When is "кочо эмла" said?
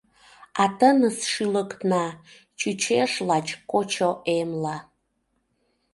3.71-4.77